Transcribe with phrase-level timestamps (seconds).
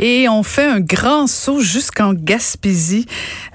[0.00, 3.06] Et on fait un grand saut jusqu'en Gaspésie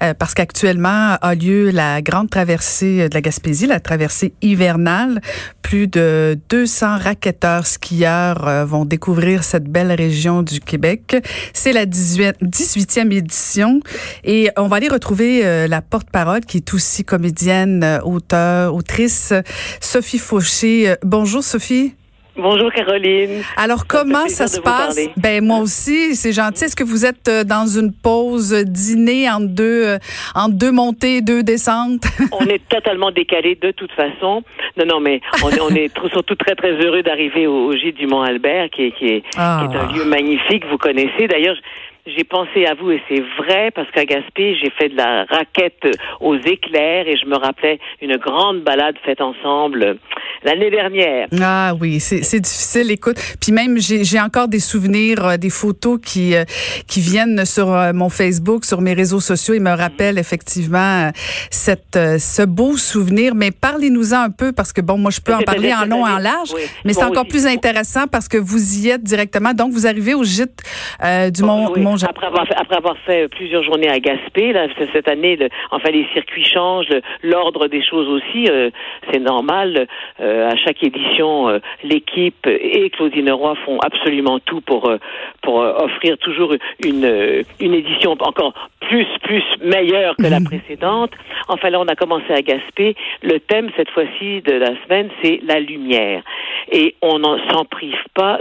[0.02, 5.22] euh, parce qu'actuellement a lieu la grande traversée de la Gaspésie, la traversée hivernale.
[5.62, 11.16] Plus de 200 raquetteurs skieurs euh, vont découvrir cette belle région du Québec.
[11.54, 13.80] C'est la 18, 18e édition
[14.22, 19.32] et on va aller retrouver euh, la porte-parole qui est aussi comédienne, auteur, autrice,
[19.80, 20.94] Sophie Fauché.
[21.02, 21.94] Bonjour Sophie.
[22.36, 23.42] Bonjour Caroline.
[23.56, 24.98] Alors comment ça se passe?
[25.16, 26.64] Ben moi aussi, c'est gentil.
[26.64, 29.98] Est-ce que vous êtes euh, dans une pause dîner en deux euh,
[30.34, 32.02] en deux montées, deux descentes?
[32.32, 34.42] On est totalement décalé de toute façon.
[34.76, 38.06] Non non, mais on, est, on est surtout très très heureux d'arriver au, gîte du
[38.08, 39.92] Mont Albert qui est qui est, qui est un Ah.
[39.94, 41.56] lieu magnifique, vous connaissez d'ailleurs
[42.06, 45.86] j'ai pensé à vous et c'est vrai parce qu'à Gaspé, j'ai fait de la raquette
[46.20, 49.96] aux éclairs et je me rappelais une grande balade faite ensemble
[50.42, 51.28] l'année dernière.
[51.40, 52.90] Ah oui, c'est difficile.
[52.90, 56.44] Écoute, puis même j'ai encore des souvenirs, euh, des photos qui euh,
[56.86, 59.54] qui viennent sur euh, mon Facebook, sur mes réseaux sociaux.
[59.54, 61.10] Ils me rappellent effectivement
[61.50, 63.34] cette ce beau souvenir.
[63.34, 66.10] Mais parlez-nous-en un peu parce que bon, moi je peux en parler en long et
[66.10, 66.62] en large, oui.
[66.84, 69.54] mais c'est encore plus intéressant parce que vous y êtes directement.
[69.54, 70.62] Donc vous arrivez au gîte
[71.02, 74.52] euh, du Mont, Oui, Mont Après avoir fait, après avoir fait plusieurs journées à Gaspé,
[74.52, 76.88] là, cette année, le- enfin les circuits changent,
[77.22, 78.70] l'ordre des choses aussi, euh,
[79.10, 79.86] c'est normal.
[80.20, 84.98] Euh, à chaque édition, euh, l'équipe et Claudine Roy font absolument tout pour euh,
[85.42, 86.54] pour euh, offrir toujours
[86.84, 91.12] une euh, une édition encore plus plus meilleure que la précédente.
[91.48, 92.94] Enfin là, on a commencé à Gaspé.
[93.22, 96.22] Le thème cette fois-ci de la semaine, c'est la lumière,
[96.70, 98.38] et on n'en s'en prive pas.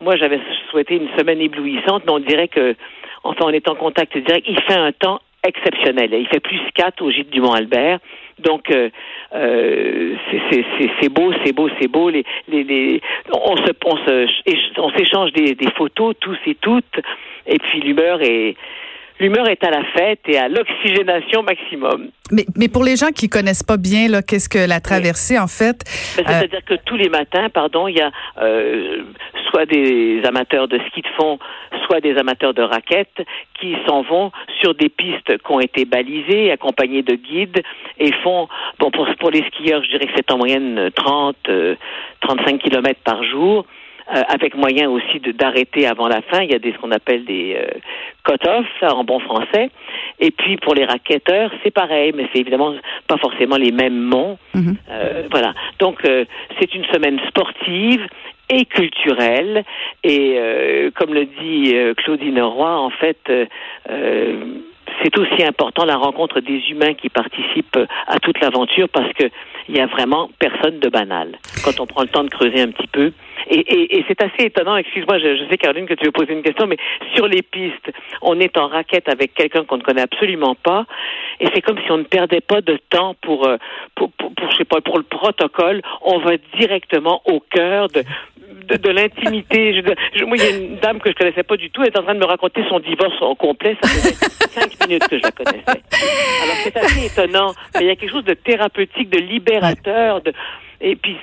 [0.00, 2.74] Moi, j'avais souhaité une semaine éblouissante, mais on dirait que,
[3.22, 4.46] enfin, on est en contact direct.
[4.48, 6.10] Il fait un temps exceptionnel.
[6.12, 7.98] Il fait plus 4 au gîte du Mont-Albert.
[8.38, 8.88] Donc, euh,
[9.34, 10.14] euh,
[10.50, 12.08] c'est- beau, c'est beau, c'est beau.
[12.08, 13.00] Les, les, les,
[13.32, 17.00] on se, on se, on s'échange des, des photos, tous et toutes.
[17.46, 18.56] Et puis, l'humeur est,
[19.20, 22.08] l'humeur est à la fête et à l'oxygénation maximum.
[22.32, 25.46] Mais, mais pour les gens qui connaissent pas bien là, qu'est-ce que la traversée en
[25.46, 25.84] fait
[26.16, 28.10] Ben, euh, C'est-à-dire que tous les matins, pardon, il y a
[28.40, 29.02] euh,
[29.50, 31.38] soit des amateurs de ski de fond,
[31.86, 33.22] soit des amateurs de raquettes
[33.60, 37.62] qui s'en vont sur des pistes qui ont été balisées, accompagnées de guides,
[37.98, 38.48] et font,
[38.78, 41.74] bon, pour, pour les skieurs, je dirais que c'est en moyenne 30, euh,
[42.20, 43.66] 35 kilomètres par jour.
[44.14, 46.42] Euh, avec moyen aussi de- d'arrêter avant la fin.
[46.42, 47.78] Il y a des ce qu'on appelle des euh,
[48.24, 49.70] cut-offs en bon français.
[50.18, 52.74] Et puis pour les raquetteurs, c'est pareil, mais c'est évidemment
[53.06, 54.38] pas forcément les mêmes monts.
[54.54, 54.76] Mhm.
[54.90, 55.54] Euh, voilà.
[55.78, 56.24] Donc euh,
[56.58, 58.06] c'est une semaine sportive
[58.48, 59.64] et culturelle.
[60.04, 63.46] Et euh, comme le dit euh, Claudine Roy, en fait, euh,
[63.90, 64.44] euh,
[65.02, 67.78] c'est aussi important la rencontre des humains qui participent
[68.08, 69.24] à toute l'aventure parce que
[69.68, 72.70] il y a vraiment personne de banal quand on prend le temps de creuser un
[72.72, 73.12] petit peu.
[73.50, 74.76] Et, et, et c'est assez étonnant.
[74.76, 76.76] Excuse-moi, je, je sais Caroline que tu veux poser une question, mais
[77.14, 77.90] sur les pistes,
[78.22, 80.86] on est en raquette avec quelqu'un qu'on ne connaît absolument pas,
[81.40, 83.56] et c'est comme si on ne perdait pas de temps pour, euh,
[83.96, 85.82] pour, pour, pour, je sais pas, pour le protocole.
[86.02, 88.02] On va directement au cœur de
[88.68, 89.72] de, de l'intimité.
[89.74, 89.80] Je,
[90.18, 91.82] je- moi, il y a une dame que je connaissais pas du tout.
[91.82, 93.76] Elle est en train de me raconter son divorce au complet.
[93.82, 95.64] Ça faisait cinq minutes que je la connaissais.
[95.68, 97.52] Alors, c'est assez étonnant.
[97.74, 100.32] Mais il y a quelque chose de thérapeutique, de libérateur, de,
[100.80, 101.16] et puis,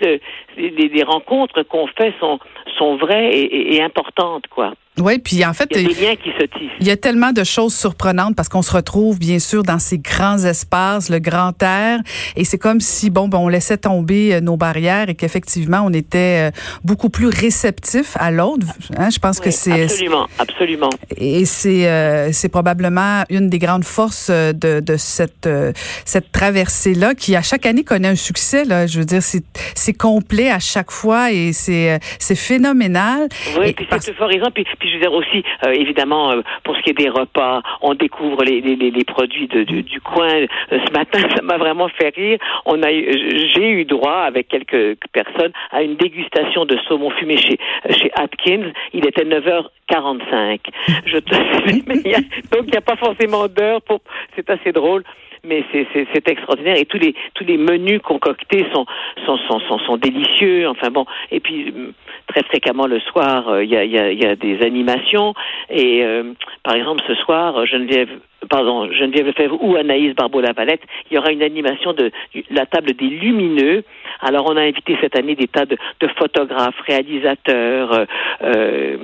[0.58, 2.40] les, rencontres qu'on fait sont,
[2.78, 4.74] sont vraies et, et- et importantes, quoi.
[5.00, 6.72] Oui, puis en fait, Il y a des liens qui se tissent.
[6.80, 9.98] il y a tellement de choses surprenantes parce qu'on se retrouve bien sûr dans ces
[10.00, 12.00] grands espaces, le grand air,
[12.36, 15.94] et c'est comme si bon, ben, on laissait tomber euh, nos barrières et qu'effectivement on
[15.94, 16.52] était euh,
[16.84, 18.66] beaucoup plus réceptif à l'autre.
[18.98, 20.90] Hein, je pense que c'est absolument, absolument.
[21.16, 25.72] et c'est euh, c'est probablement une des grandes forces euh, de, de cette euh,
[26.06, 28.88] cette traversée là qui à chaque année connaît un succès là.
[28.88, 29.44] Je veux dire c'est
[29.76, 33.28] c'est complet à chaque fois et c'est euh, c'est phénoménal.
[33.60, 34.48] Oui, Et puis parce- c'est euphorisant.
[34.54, 37.62] Puis, puis je veux dire aussi, euh, évidemment, euh, pour ce qui est des repas,
[37.82, 40.28] on découvre les, les, les, les produits de, du, du coin.
[40.34, 42.40] Euh, ce matin, ça m'a vraiment fait rire.
[42.66, 47.38] On a, eu- j'ai eu droit avec quelques personnes à une dégustation de saumon fumé
[47.38, 47.58] chez
[47.92, 48.72] chez Atkins.
[48.94, 50.60] Il était 9h45.
[51.06, 51.36] Je te
[52.52, 54.00] donc il n'y a pas forcément d'heure pour.
[54.36, 55.04] C'est assez drôle.
[55.46, 58.86] Mais c'est, extraordinaire et tous les tous les menus concoctés sont
[59.26, 60.68] sont sont sont, sont délicieux.
[60.68, 61.94] Enfin bon, et puis hum,
[62.28, 65.34] très fréquemment le soir, euh, il y, a, y, a, y a des animations.
[65.70, 68.10] Et euh, par exemple, ce soir, euh, Geneviève,
[68.50, 72.12] pardon, Geneviève Lefebvre ou Anaïs Barbeau-Lavalette, il y aura une animation de
[72.52, 73.84] la table des lumineux.
[74.22, 78.06] Alors, on a invité cette année des tas de, de photographes, réalisateurs, euh,
[78.44, 78.98] euh,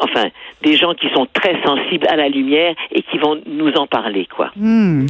[0.00, 0.28] enfin,
[0.62, 4.26] des gens qui sont très sensibles à la lumière et qui vont nous en parler,
[4.34, 4.50] quoi.
[4.56, 5.06] Hmm.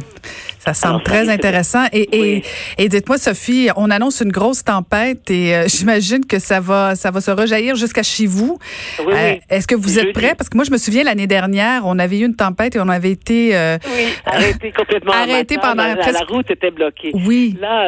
[0.65, 1.85] Ça semble très intéressant.
[1.93, 2.41] Et,
[2.79, 7.11] et, dites-moi, Sophie, on annonce une grosse tempête et euh, j'imagine que ça va, ça
[7.11, 8.57] va se rejaillir jusqu'à chez vous.
[9.05, 10.33] Oui, euh, Est-ce que vous êtes prêts?
[10.35, 12.89] Parce que moi, je me souviens l'année dernière, on avait eu une tempête et on
[12.89, 13.77] avait été euh,
[14.25, 15.13] arrêté complètement.
[15.13, 17.11] arrêté pendant la, la, route était bloquée.
[17.13, 17.55] Oui.
[17.61, 17.85] Là,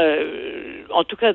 [0.93, 1.33] en tout cas,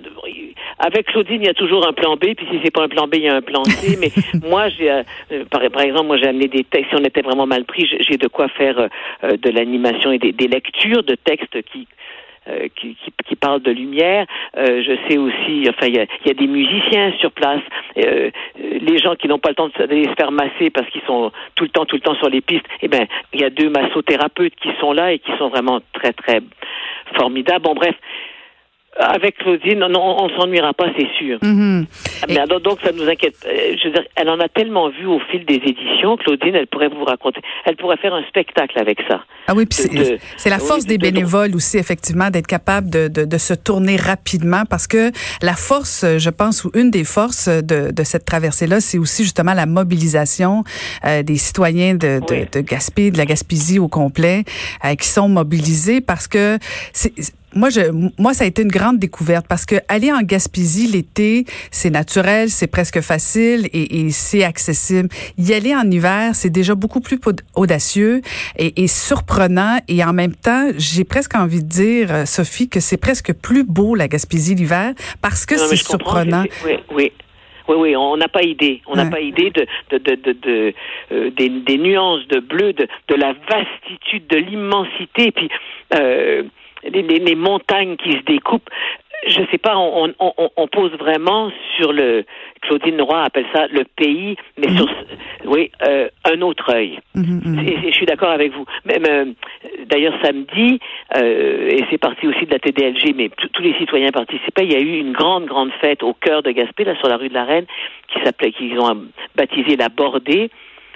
[0.79, 2.35] avec Claudine, il y a toujours un plan B.
[2.37, 3.97] Puis si c'est pas un plan B, il y a un plan C.
[4.01, 4.13] mais
[4.49, 5.03] moi, j'ai,
[5.51, 6.91] par, par, exemple, moi, j'ai amené des textes.
[6.91, 8.89] Si on était vraiment mal pris, j'ai de quoi faire
[9.23, 11.87] de l'animation et des, des lectures de textes qui
[12.49, 14.27] euh, qui, qui, qui, parle de lumière.
[14.57, 17.61] Euh, je sais aussi, enfin, il y a, y a, des musiciens sur place.
[17.99, 21.31] Euh, les gens qui n'ont pas le temps d'aller se faire masser parce qu'ils sont
[21.55, 22.67] tout le temps, tout le temps sur les pistes.
[22.81, 26.13] Eh ben, il y a deux massothérapeutes qui sont là et qui sont vraiment très,
[26.13, 26.41] très
[27.15, 27.63] formidables.
[27.63, 27.95] Bon, bref,
[28.97, 31.39] avec Claudine, on, ne s'ennuiera pas, c'est sûr.
[31.39, 31.87] Mm-hmm.
[32.29, 33.35] Mais donc, ça nous inquiète.
[33.47, 36.67] Euh, je veux dire, elle en a tellement vu au fil des éditions, Claudine, elle
[36.67, 39.25] pourrait vous raconter, elle pourrait faire un spectacle avec ça.
[39.49, 43.55] Ah oui, c'est la force des bénévoles aussi, effectivement, d'être capable de, de, de, se
[43.55, 45.11] tourner rapidement parce que
[45.41, 49.55] la force, je pense, ou une des forces de, de cette traversée-là, c'est aussi justement
[49.55, 50.65] la mobilisation
[51.05, 54.45] euh, des citoyens de, de, de Gaspé, de la Gaspésie au complet,
[54.85, 56.59] euh, qui sont mobilisés parce que
[56.93, 57.13] c'est
[57.55, 61.45] moi, je, moi, ça a été une grande découverte parce que aller en Gaspésie l'été,
[61.71, 65.09] c'est naturel, c'est presque facile et, et c'est accessible.
[65.39, 67.19] Y aller en hiver, c'est déjà beaucoup plus
[67.55, 68.23] audacieux
[68.57, 69.79] et, et, surprenant.
[69.89, 73.65] Et en même temps, j'ai presque envie de dire, euh, Sophie, que c'est presque plus
[73.65, 76.45] beau la Gaspésie l'hiver parce que c'est surprenant.
[76.65, 77.13] Oui, oui.
[77.69, 78.83] Oui, oui, on n'a pas idée.
[78.87, 80.75] On n'a pas idée de, de, de, de, de
[81.13, 85.31] euh, des, des, nuances de bleu, de, de la vastitude, de l'immensité.
[85.31, 85.49] Puis,
[85.95, 86.43] euh,
[86.85, 88.69] les, les, montagnes qui se découpent.
[89.27, 92.25] Je sais pas, on, on, on, pose vraiment sur le
[92.63, 94.77] Claudine Roy appelle ça le pays, mais mm-hmm.
[94.77, 94.89] sur
[95.45, 96.99] oui euh, un autre œil.
[97.15, 98.65] Mm-hmm, je suis d'accord avec vous.
[98.85, 99.25] Même euh,
[99.87, 100.81] d'ailleurs samedi,
[101.17, 104.65] euh, et c'est parti aussi de la TDLG, mais tous les citoyens participaient.
[104.65, 107.17] Il y a eu une grande grande fête au cœur de Gaspé, là sur la
[107.17, 107.67] rue de la Reine,
[108.09, 109.07] qui s'appelait, qu'ils ont
[109.37, 110.51] baptisé la Bordée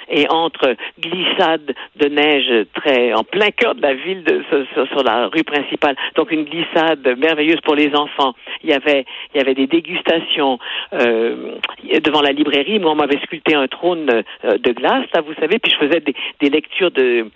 [0.08, 4.42] et entre glissades de neige très en plein cœur de la ville de,
[4.74, 5.96] sur, sur, la rue principale.
[6.14, 8.34] Donc une glissade merveilleuse pour les enfants.
[8.62, 9.04] Il y avait
[9.34, 10.58] il y avait des dégustations
[10.92, 11.52] euh,
[12.04, 12.78] devant la librairie.
[12.78, 14.10] Moi, on m'avait sculpté un trône
[14.44, 17.26] euh, de glace, là, vous savez, puis je faisais des, des lectures de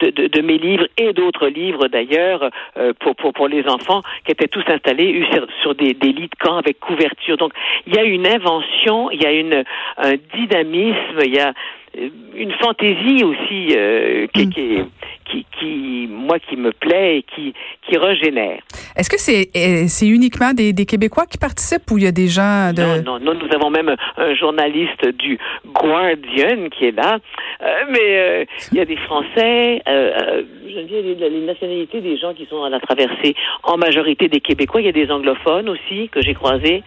[0.00, 4.32] de, de, mes livres et d'autres livres d'ailleurs euh, pour, pour, pour les enfants qui
[4.32, 7.36] étaient tous installés sur, sur des, des, lits de camp avec couverture.
[7.36, 7.52] Donc
[7.86, 9.64] il y a une invention, il y a une,
[9.96, 11.52] un dynamisme, il y a
[12.34, 14.50] une fantaisie aussi euh, qui, mm.
[14.50, 14.78] qui,
[15.24, 18.60] qui, qui, moi, qui me plaît et qui, qui régénère.
[18.96, 22.12] Est-ce que c'est euh, c'est uniquement des, des, Québécois qui participent ou il y a
[22.12, 23.02] des gens de...
[23.02, 27.18] Non, non, nous avons même un journaliste du Guardian qui est là,
[27.90, 32.62] mais il y a des Français, je dis les, les nationalités des gens qui sont
[32.64, 36.34] à la traversée, en majorité des Québécois, il y a des anglophones aussi que j'ai
[36.34, 36.82] croisés.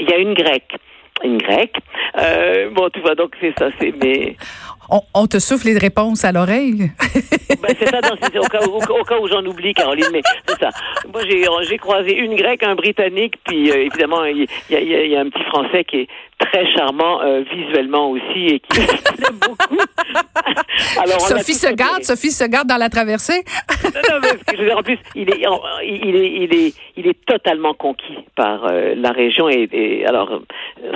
[0.00, 0.74] Il y a une grecque
[1.24, 1.76] une grecque.
[2.18, 4.36] Euh, bon, tu vois, donc c'est ça, c'est mais.
[5.14, 6.74] On, te souffle les réponses à l'oreille?
[7.62, 10.68] ben, c'est ça, c'est au, cas, au, cas où j'en oublie, Caroline, mais c'est ça.
[11.10, 15.16] Moi, j'ai, j'ai croisé une grecque, un britannique, puis euh, évidemment, il y, y, y,
[15.16, 16.08] a un petit français qui est
[16.38, 18.80] très charmant euh, visuellement aussi et qui
[19.40, 19.78] beaucoup.
[20.98, 23.44] Alors, Sophie se garde, Sophie se garde dans la traversée.
[23.84, 25.42] non, non, mais je veux dire, en plus, il est,
[25.84, 30.42] il est, il est, il est totalement conquis par euh, la région et, et, alors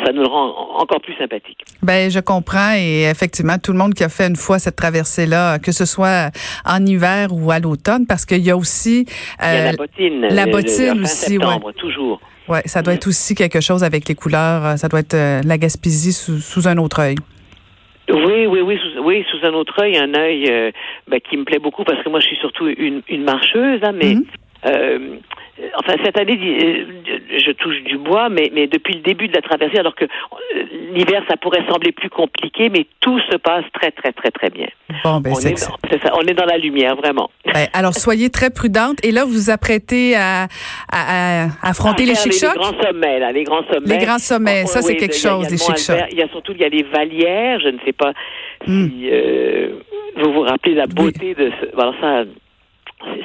[0.05, 1.65] ça nous le rend encore plus sympathique.
[1.83, 5.59] Ben, je comprends et effectivement, tout le monde qui a fait une fois cette traversée-là,
[5.59, 6.31] que ce soit
[6.65, 9.07] en hiver ou à l'automne, parce qu'il y a aussi
[9.43, 12.21] euh, il y a la bottine, la bottine aussi, septembre, toujours.
[12.49, 14.65] Ouais, ça doit être aussi quelque chose avec les couleurs.
[14.65, 17.17] Euh, ça doit être euh, la Gaspésie sous, sous un autre œil.
[18.09, 20.71] Oui, oui, oui, sous, oui, sous un autre œil, un œil euh,
[21.09, 23.93] ben, qui me plaît beaucoup parce que moi je suis surtout une, une marcheuse, hein,
[23.93, 25.19] mais mm-hmm.
[25.59, 29.43] Euh, enfin cette année, je touche du bois, mais, mais depuis le début de la
[29.43, 30.05] traversée, alors que
[30.95, 34.69] l'hiver ça pourrait sembler plus compliqué, mais tout se passe très très très très bien.
[35.05, 35.73] Bon, ben c'est ça,
[36.15, 37.31] on est dans la lumière vraiment.
[37.57, 40.47] Ben, alors soyez très prudente et là vous vous apprêtez à,
[40.93, 42.55] à, à affronter les chic-chocs?
[42.55, 43.99] Les, grands sommets là, les grands sommets.
[43.99, 46.09] Les grands sommets, ça c'est quelque chose des chic-chocs.
[46.11, 48.13] Il y a surtout il y a les valières, je ne sais pas
[48.67, 48.89] hmm.
[48.89, 49.79] si euh,
[50.17, 52.25] vous vous rappelez la beauté de ce, alors ça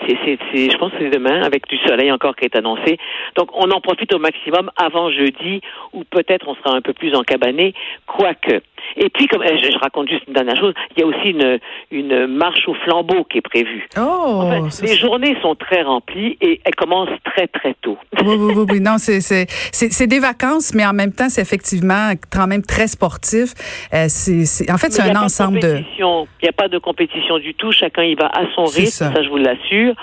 [0.07, 2.97] c'est, je pense que c'est demain, avec du soleil encore qui est annoncé.
[3.35, 5.61] Donc, on en profite au maximum avant jeudi,
[5.93, 7.73] ou peut-être on sera un peu plus encabané,
[8.05, 8.61] quoique.
[8.97, 11.59] Et puis, comme eh, je, raconte juste une dernière chose, il y a aussi une,
[11.91, 13.87] une marche au flambeau qui est prévue.
[13.97, 14.43] Oh,
[14.81, 17.97] les journées sont très remplies et elles commencent très très tôt.
[18.23, 18.79] Oui, oui, oui, oui.
[18.81, 23.53] non, c'est c'est des vacances, mais en même temps, c'est effectivement quand même très sportif.
[23.93, 25.81] Euh, c'est en fait c'est un ensemble de.
[25.97, 27.71] Il n'y a pas de compétition du tout.
[27.71, 29.13] Chacun y va à son rythme, ça.
[29.13, 29.23] ça.
[29.23, 29.95] je vous l'assure.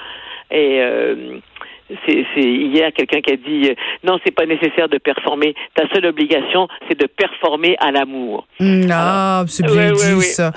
[0.50, 1.38] Et euh,
[2.06, 5.54] c'est hier quelqu'un qui a dit euh, non, c'est pas nécessaire de performer.
[5.74, 8.46] Ta seule obligation, c'est de performer à l'amour.
[8.60, 10.52] Non, ah, c'est bien dit ça.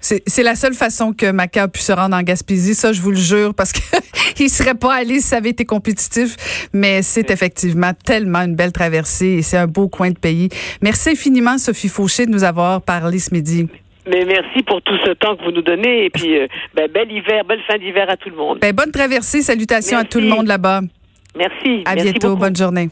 [0.00, 3.10] C'est la seule façon que Maca a pu se rendre en Gaspésie, ça je vous
[3.10, 6.68] le jure, parce qu'il serait pas allé si ça avait été compétitif.
[6.72, 10.48] Mais c'est effectivement tellement une belle traversée et c'est un beau coin de pays.
[10.80, 13.68] Merci infiniment Sophie Fauché de nous avoir parlé ce midi.
[14.06, 17.10] Mais merci pour tout ce temps que vous nous donnez et puis euh, ben, bel
[17.10, 18.58] hiver, belle fin d'hiver à tout le monde.
[18.60, 20.80] Ben, bonne traversée, salutations à tout le monde là-bas.
[21.36, 21.82] Merci.
[21.86, 22.88] À bientôt, bonne journée.